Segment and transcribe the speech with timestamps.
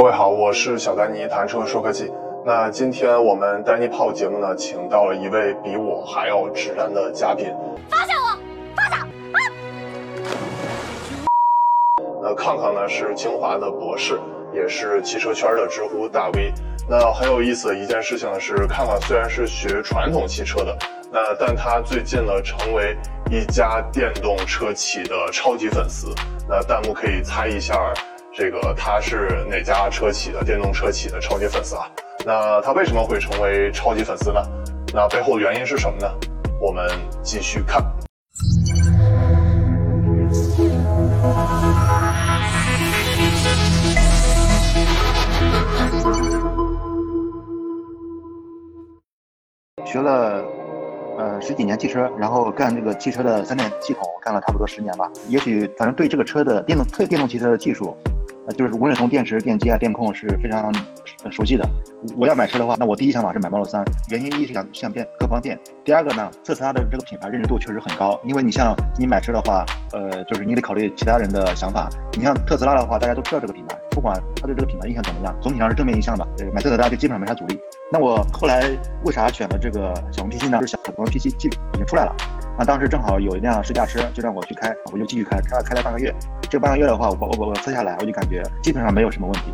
[0.00, 2.10] 各位好，我是小丹尼谈车说科技。
[2.42, 7.54] 那今天我们丹尼炮节目呢，请到了一位比我还要直男的嘉宾。
[7.90, 8.38] 放下我，
[8.74, 8.96] 放下！
[8.96, 9.06] 啊！
[12.22, 14.18] 那康康呢是清华的博士，
[14.54, 16.50] 也是汽车圈的知乎大 V。
[16.88, 20.74] 那很有意思的一件事情呢是，康康虽然是学传统汽车的，
[21.12, 22.96] 那但他最近呢成为
[23.30, 26.06] 一家电动车企的超级粉丝。
[26.48, 27.92] 那弹幕可以猜一下，
[28.32, 31.90] 这个他是哪家车企的电动车企的超级粉丝啊？
[32.24, 34.40] 那他为什么会成为超级粉丝呢？
[34.94, 36.08] 那背后的原因是什么呢？
[36.60, 36.88] 我们
[37.24, 37.84] 继续看。
[49.84, 50.44] 学了
[51.18, 55.10] 呃十几年汽车，然后干这个汽车的三电系统，干了差不多十年吧。
[55.26, 57.96] 也许反正对这个车的电动特电动汽车的技术。
[58.52, 60.72] 就是无论从电池、电机啊、电控是非常
[61.30, 61.68] 熟悉的。
[62.16, 65.58] 我要买车的话，那我第一想法是买 Model 3，原因一是想想便更方便。
[65.84, 68.18] 第二个呢，特斯拉的这个品牌认知度确实很高。
[68.24, 71.88] 因为你像你买车的话，呃，就是你得考虑其他人的想法。
[72.16, 76.26] 你像特斯拉的话，大家都知道这个品牌，不管他对这个品牌印象怎么样，总体上是正面印象的。
[76.54, 77.58] 买特斯拉就基本上没啥阻力。
[77.92, 78.70] 那我后来
[79.04, 80.58] 为啥选了这个小鹏 P7 呢？
[80.60, 82.16] 就是小鹏 P7 已经出来了。
[82.58, 86.14] 那当时正好有一辆试驾车，就让我去开，我就继续开，开了开了半个月。
[86.50, 89.52] 这半个月的话，我我我我测下来，我就感觉基本上没有什么问题，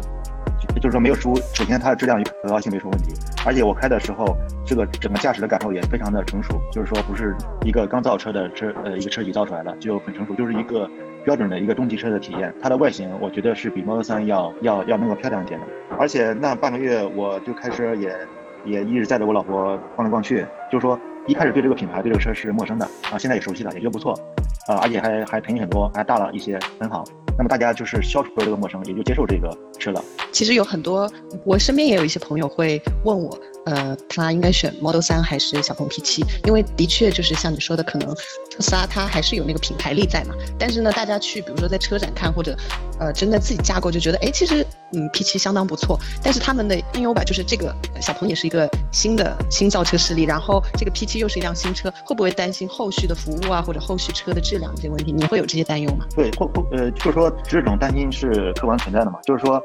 [0.81, 1.37] 就是说没有出。
[1.53, 3.13] 首先它的质量与可靠性没什么问题，
[3.45, 7.37] 而且我开的时候，这个整个驾驶的感受也非常的成熟，就是说不是
[7.67, 10.91] 一个刚造车的车，呃，一个车企造出来的就很成熟，就是一个
[11.23, 12.51] 标准的一个中级车的体验。
[12.63, 15.67] 它的外形我觉得是比 Model 3要要要那个漂亮一点的。
[15.99, 18.17] 而且那半个月我就开车也
[18.65, 20.99] 也一直载着我老婆逛来逛去，就是说。
[21.29, 24.17] 一开始对这个品牌、对这个车是陌生的啊，现在也熟悉了，也觉得不错，
[24.67, 27.05] 啊，而且还还便宜很多，还大了一些，很好。
[27.39, 30.03] 那么大家就是消除了这个陌生，也就接受这个吃了。
[30.33, 31.11] 其实有很多，
[31.45, 36.25] 我身边也有一些朋友会问我，呃，他应该选 Model 3还是小鹏 P7？
[36.47, 38.09] 因为的确就是像你说的，可能
[38.50, 40.34] 特斯拉它还是有那个品牌力在嘛。
[40.59, 42.56] 但是呢，大家去比如说在车展看，或者
[42.99, 45.99] 呃真的自己驾过，就觉得哎，其实嗯 P7 相当不错。
[46.22, 55.12] 但是他们的担忧吧，就是这个小鹏也是一个新的新造车势力，然后这个 P7 又是一辆新车，会不会担心后续的服务啊，或者后续车的质量这些问题？
[55.12, 56.06] 你会有这些担忧吗？
[56.15, 57.32] 对，会会呃，就是说。
[57.49, 59.19] 这种担心是客观存在的嘛？
[59.25, 59.62] 就是说，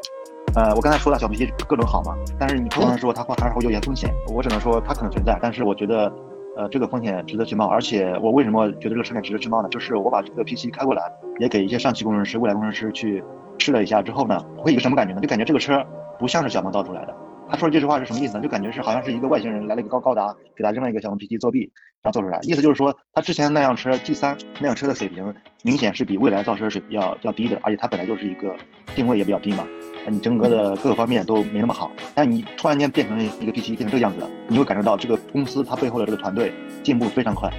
[0.54, 4.14] 呃，我刚才说了小 P7 各种好嘛，但是你客观说它会还是会有些风险。
[4.28, 6.12] 我只能说它可能存在，但是我觉得，
[6.58, 7.68] 呃，这个风险值得去冒。
[7.68, 9.70] 而且我为什么觉得这个车险值得去冒呢？
[9.70, 11.02] 就是我把这个 P7 开过来，
[11.40, 13.24] 也给一些上汽工程师、未来工程师去
[13.60, 15.22] 试了一下之后呢，会一个什么感觉呢？
[15.22, 15.82] 就感觉这个车
[16.20, 17.16] 不像是小鹏造出来的。
[17.50, 18.44] 他说这句话是什么意思呢？
[18.44, 22.40] 就感觉是好像是一个外星人来了一个高高达，给他扔了一个小鹏 P7 作弊，然后做出来。
[22.44, 28.54] 意思就是说，他之前那辆车 G3 那辆车的水平，明显是比未来造车水平要要低的，而且它本来就是一个
[28.96, 29.66] 定位也比较低嘛，
[30.08, 31.92] 你整个的各个方面都没那么好。
[32.14, 36.54] 但你突然间变成了一个 P7 变成这个样子了，你会感受到这个公司它背后的这个团队
[36.84, 37.52] 进步非常快。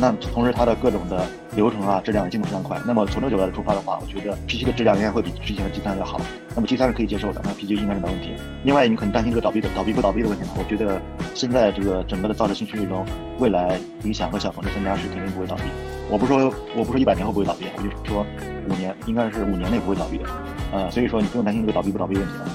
[0.00, 1.24] 那同时它的各种的
[1.54, 2.76] 流程啊，质量进步非常快。
[2.84, 6.20] 那么从这个角度来出发的话，我觉得 P7 的质量应该会比之前的 G3 要好。
[6.56, 8.32] 那么 G3 是可以接受的，那 P7 应该是没问题。
[8.64, 10.50] 另外，你可能担心这个倒闭倒闭不倒闭的问题呢？
[10.58, 11.00] 我觉得
[11.32, 13.06] 现在这个整个的造车新势力中，
[13.38, 15.62] 未来理想和小鹏这三家是肯定不会倒闭。
[16.10, 18.26] 我不说我不说一百年后不会倒闭，我就说
[18.68, 20.24] 五年应该是五年内不会倒闭的。
[20.72, 22.48] 呃，所以说你不用担心这个倒闭不倒闭问题了。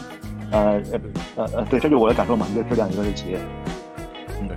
[0.51, 0.99] 呃呃
[1.35, 3.39] 呃呃，对，这就是我的感受嘛，一个质量，一个是企业。
[4.39, 4.49] 嗯。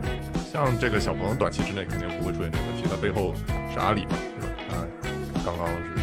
[0.52, 3.34] 像这个小鹏短期之内肯定不会出现这个问题，它背后
[3.72, 4.86] 是阿里嘛，是吧？
[5.34, 6.00] 它刚刚是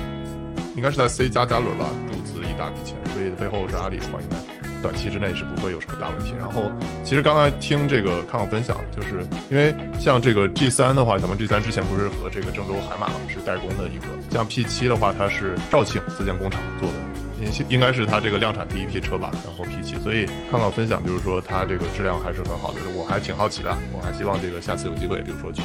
[0.76, 4.38] 应该是在 C 加加轮吧，注资一大笔钱，所以背后是阿里的话，应该
[4.82, 6.36] 短期之内是不会有什么大问题。
[6.38, 6.72] 然后
[7.04, 16.96] 其实刚才听这个康康分享，就是因为像这个 G 三的话，咱们 G 三之前不是和这个郑州海马是代工的一个，像 P 七的话，它是肇庆自建工厂做的。
[17.70, 25.62] 应该是它这个量产第一批车吧，然后 P7，所以看到分享就是说它这个质量还是很好的，我还挺好奇的，我还希望这个下次有机会，比如说去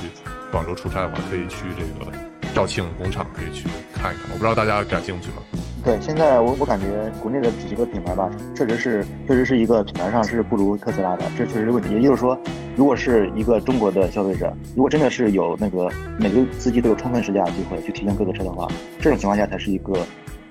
[0.50, 2.12] 广州出差的话，可以去这个
[2.54, 5.42] 肇庆工厂可以去看一看，我不知道大家感兴趣吗？
[5.84, 6.86] 对，现在我我感觉
[7.20, 11.94] 国内的几个品牌吧，确实是确实是一个品牌上是不如特斯拉的，这确实是问题。
[11.94, 12.38] 也就是说，
[12.76, 15.88] 如果是一个中国的消费者，如果真的是有那个
[16.18, 18.68] 每个司机都有充分试驾机会去体验各个车的话，
[19.00, 19.94] 这种情况下才是一个。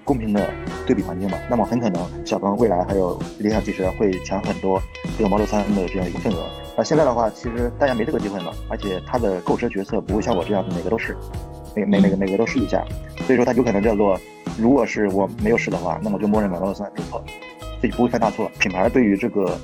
[0.08, 0.50] 公平的
[0.86, 4.82] 对比环境嘛，那么很可能小鹏未来还有理想汽车会抢很多
[5.18, 6.50] 这个 Model 3的这样一个份额。
[6.78, 11.18] 那现在的话，其实大家没这个机会嘛，而且它的购车决策不会像我这样每个都试，
[11.76, 12.82] 每每每个每个都试一下，
[13.26, 14.18] 所以说它有可能叫做，
[14.58, 17.22] 如果是我没有试的话，那么就默认买 Model 3就错，
[17.82, 18.50] 自己不会犯大错。
[18.60, 19.60] 品牌对于这个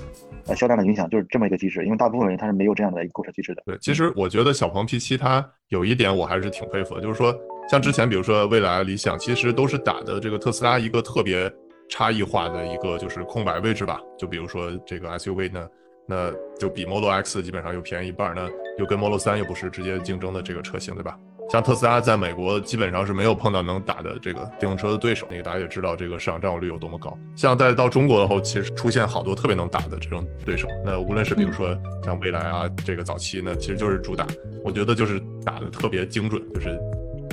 [0.47, 3.63] 呃销量的影响就是这么一个机制，因为大部分人他是没有这样的一个购车机制的。
[3.65, 7.33] 对，其实我觉得小鹏 P7 它有一点我还是挺佩服的，就是说。
[7.69, 11.51] 像之前，比如说蔚来、理想，其实都是打的这个特斯拉一个特别
[11.89, 13.99] 差异化的一个就是空白位置吧。
[14.17, 15.67] 就比如说这个 SUV 呢，
[16.07, 21.17] 那就比 Model X 基本上又便宜一半，那又跟 Model 3又不是直接竞争的这个车型，对吧？
[21.49, 27.15] 像特斯拉在美国基本上是没有碰到能打的这个电动车的对手，那个大家也知道这个市场占有率有多么高。
[27.35, 30.69] 像在到中国的后，其实出现好多特别能打的这种对手。
[30.85, 34.25] 那无论是比如说像蔚来啊，这个早期呢，其实就是主打，
[34.63, 36.79] 我觉得就是打的特别精准，就是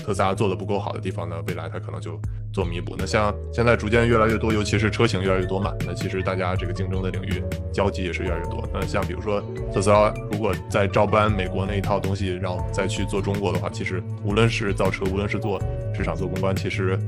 [0.04, 2.18] 特斯拉做的不够好的地方呢，未来它可能就。
[2.52, 2.96] 做弥补。
[2.98, 7.40] 那像现在逐渐越来越多，尤其是车型越来越多嘛，那其实大家这个竞争的领域
[7.72, 8.68] 交集也是越来越多。
[8.74, 9.40] 那像比如说
[9.72, 15.62] 特斯拉，如果再照搬美国那一套东西，然后再去做中国的话，其实无论是造车，无论是做
[15.94, 16.98] 市场、做公关，其实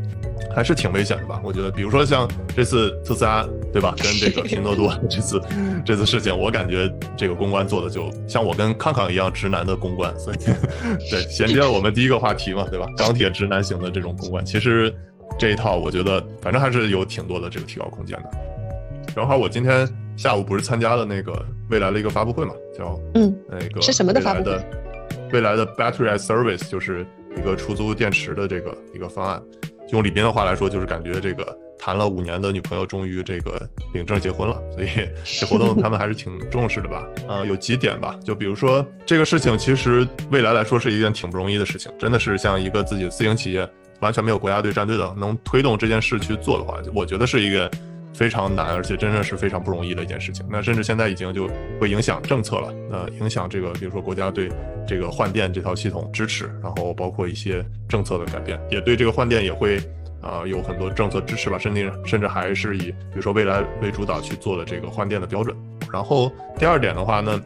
[0.54, 1.40] 还是挺危险的吧？
[1.43, 3.94] 我觉得，比如说像这次特斯拉，对吧？
[3.99, 5.40] 跟这个拼多多 这次
[5.84, 10.37] 这次事情，我感觉这个公关做的就像我跟康康一样直男的公关，所以
[11.10, 12.87] 对衔接了我们第一个话题嘛，对吧？
[12.96, 14.94] 钢铁直男型的这种公关，其实。
[15.38, 18.31] 这一套我觉得反正还是有挺多的这个提高空间的。
[19.14, 21.32] 正好我今天下午不是参加了那个
[21.70, 24.62] 未来的一个发布会嘛，叫嗯那个是什么的发布会？
[25.32, 29.43] 未来的 Battery as Service 就是一个出租电池的这个一个方案。
[29.92, 33.60] 用李斌的话来说，就是感觉这个谈了五年的女朋友终于这个
[33.94, 34.88] 领证结婚了，所以
[35.40, 37.06] 这活动他们还是挺重视的吧？
[37.28, 43.68] 啊，有几点吧，就比如说这个事情其实未来来说是一件挺不容易的事情，真的是像一个自己的私营企业。
[44.00, 47.70] 完全没有国家队战队的能推动这件事去做的话，我觉得是一个
[48.14, 50.46] 非常难，而且真的是非常不容易的一件事情。
[50.50, 51.48] 那甚至现在已经就
[51.80, 54.50] 会影响政策了，呃，影响这个，比如说国家对
[54.86, 59.78] 这个换电这套系统支持，然后包括一些政策的改变，也对这个换电也会
[60.20, 65.56] 啊有很多政策支持吧，甚至甚至还是以比如说未来为主导去做的这个换电的标准。
[65.92, 67.40] 然后第二点的话呢，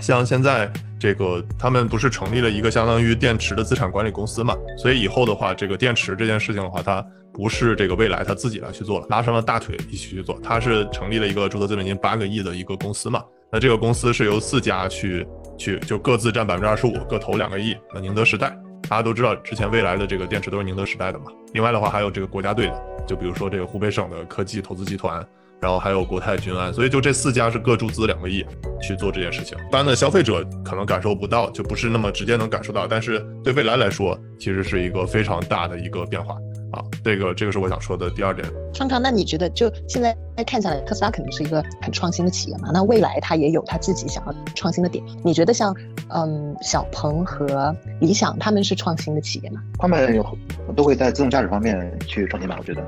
[0.00, 0.70] 像现在。
[0.96, 4.56] 这个他们不是成立了一个相当于电池的资产管理公司嘛？
[4.78, 10.40] 所以以后的话，这个电池这件事情的话，它不是这个未来他自己来去做了，拉上了大腿一起去做。
[10.42, 13.22] 他是成立了一个注册资本金八个亿的一个公司嘛？
[13.52, 15.26] 那这个公司是由四家去
[15.58, 17.76] 去就各自占百分之二十五，各投两个亿。
[17.92, 18.56] 那宁德时代，
[18.88, 21.26] 大家都知道之前未来的这个电池都是宁德时代的嘛？
[21.52, 25.22] 另外的话还有这个国家队的，就比如说这个湖北省的科技投资集团。
[25.60, 28.44] 然后还有国泰君安，所以就这四家是各注资两个亿
[28.82, 29.56] 去做这件事情。
[29.58, 36.34] 一般的消费者可能感受不到，就不是那么直接能感受到，但是对未来来说，其实是一个非常大的一个变化
[36.72, 36.84] 啊。
[37.02, 38.46] 这个这个是我想说的第二点。
[38.74, 40.14] 康康，那你觉得就现在
[40.44, 42.70] 看下来，特斯拉肯定是一个很创新的企业嘛？
[42.72, 45.02] 那未来它也有它自己想要创新的点。
[45.24, 45.74] 你觉得像
[46.10, 49.62] 嗯小鹏和理想他们是创新的企业吗？
[49.78, 50.38] 他们有
[50.76, 52.56] 都会在自动驾驶方面去创新吧？
[52.58, 52.84] 我觉得。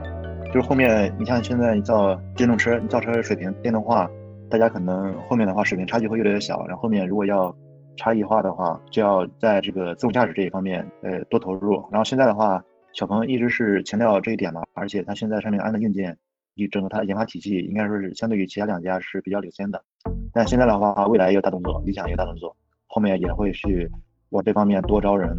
[0.57, 4.11] 就是后面，你像现在你造电动车，你造车水平电动化，
[4.49, 6.67] 大家可能后面的话水平差距会越来越小。
[6.67, 7.55] 然后后面如果要
[7.99, 11.75] 差异化的话，就要在这个自动驾驶这一方面，呃，多投入。
[11.93, 12.65] 然后现在的话，
[12.95, 16.17] 小鹏一直是强调这一点嘛，而且它现在上面安的硬件，
[16.55, 19.85] 以整个它的研发体系，应该说是相对于其他两家是比较领先的。
[20.33, 22.57] 但现在的话，未来也有大动作，理想也有大动作，
[22.87, 23.91] 后面也会去
[24.31, 25.37] 往这方面多招人，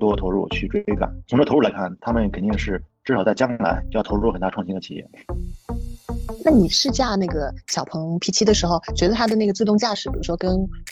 [0.00, 1.14] 多投入去追赶。
[1.28, 2.82] 从这投入来看，他们肯定是。
[3.04, 5.06] 至少在将来就要投入很大创新的企业。
[6.44, 10.50] 那你试驾那个小鹏 P7 的时候，觉得它的那个自动驾驶，比如说跟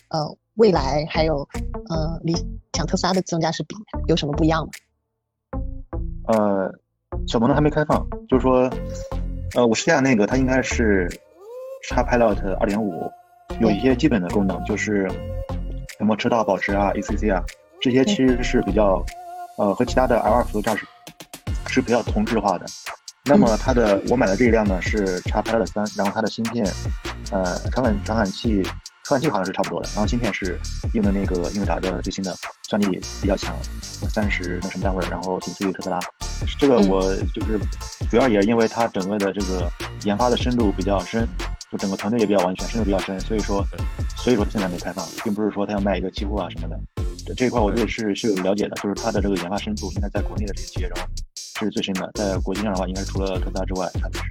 [0.08, 1.48] 呃蔚来还有
[1.88, 2.34] 呃理
[2.74, 3.74] 想特斯拉的自动驾驶比，
[4.08, 4.70] 有什么不一样吗？
[6.28, 6.72] 呃，
[7.26, 8.70] 小鹏的还没开放，就是说，
[9.54, 11.08] 呃，我试驾那个它应该是
[11.88, 13.10] X Pilot 2.5，
[13.60, 15.10] 有一些基本的功能，就是
[15.98, 17.42] 什么车道保持啊、ACC 啊，
[17.80, 19.04] 这些其实是比较
[19.58, 20.86] 呃和其他的 L2 辅助驾驶。
[21.72, 22.66] 是比较同质化的，
[23.24, 26.70] 那么它的我买的这一辆呢是叉 Pilot 三，然后它的芯片，
[27.30, 28.62] 呃，传感传感器
[29.04, 30.60] 传感器好像是差不多的，然后芯片是
[30.92, 32.36] 用的那个英伟达的最新的，
[32.68, 35.98] 算力比较强，三十那什么单位，然后仅次于特斯拉。
[36.58, 37.58] 这个我就是
[38.10, 39.66] 主要也因为它整个的这个
[40.04, 41.26] 研发的深度比较深，
[41.70, 43.64] 就整个团队也比较完全，深度比较深，所以说
[44.14, 46.78] 所以说现在没开放，并不是说它要卖一个期货啊什么的。
[47.24, 50.98] 这这一块我也是是有了解的，就是它的这个研发深度应该在国内的这些企业中。
[51.64, 54.24] 是最深的，在国际上的话，应该是除了特斯拉之外，它就是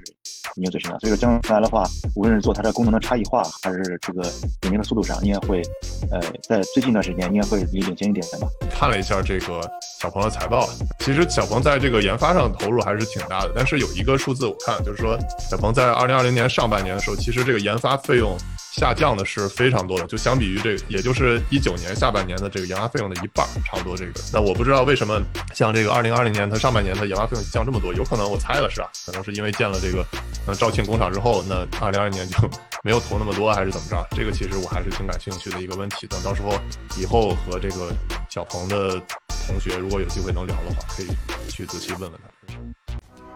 [0.56, 0.98] 应该最深的。
[1.00, 1.84] 所以说将来的话，
[2.14, 4.22] 无论是做它的功能的差异化，还是这个
[4.62, 5.62] 领先的速度上，应该会，
[6.10, 8.48] 呃，在最近一段时间应该会离领先一点的吧。
[8.70, 9.60] 看了一下这个
[10.00, 13.52] 小鹏的财报，其实小鹏在这个研发上投入还是挺大的。
[13.54, 18.36] 但是有一个数字我看，就是说小鹏在二零二零年上半年的时候，其实这个研发费用。
[18.72, 24.12] 下降的是非常多的，就相比于这个，也就是一九年下半年的这个研发费用的一半，差不多这个。
[24.32, 25.20] 那我不知道为什么
[25.54, 28.90] 像这个二零二零年它上半年它研发费用降这么多，有可能我猜了是吧？
[29.04, 30.04] 可能是因为建了这个
[30.46, 32.36] 呃肇庆工厂之后，那二零二零年就
[32.82, 34.06] 没有投那么多，还是怎么着？
[34.16, 36.06] 这个其实我还是挺感兴趣的一个问题。
[36.06, 36.58] 等到时候
[36.96, 37.92] 以后和这个
[38.30, 38.98] 小鹏的
[39.46, 41.08] 同学如果有机会能聊的话，可以
[41.48, 42.54] 去仔细问问他。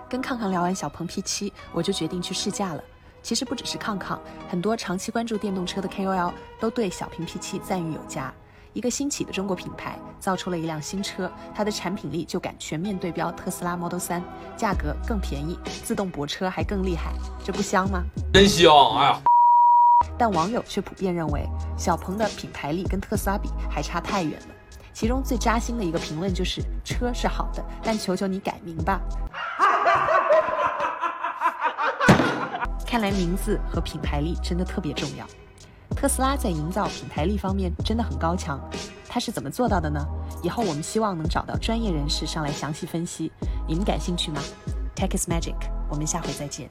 [0.08, 2.82] 跟康康聊完小鹏 P7，我就决定去试驾了。
[3.26, 8.32] 其实不只是康康，很多长期关注电动车的 KOL 都对小鹏 P7 赞誉有加。
[8.72, 14.22] 一个新起的中国品牌造出了一辆新车，它的产品力就敢全面对标特斯拉 Model 3，
[14.56, 17.14] 价格更便宜，自动泊车还更厉害，
[17.44, 18.04] 这不香吗？
[18.32, 18.72] 真香！
[18.96, 19.20] 哎呀，
[20.16, 24.46] 但网友却普遍认为，小鹏的品牌力跟特斯拉比还差太远了。
[24.92, 29.00] 其中最扎心的一个评论就是：“车是好的，但求求你改名吧。”
[32.86, 35.26] 看来名字和品牌力真的特别重要。
[35.96, 38.60] 特斯拉在营造品牌力方面真的很高强，
[39.08, 40.06] 它是怎么做到的呢？
[40.42, 43.32] 以后我们希望能找到专业人士上来详细分析，
[43.66, 44.40] 你们感兴趣吗
[44.94, 45.56] ？Tech is magic，
[45.88, 46.70] 我们下回再见。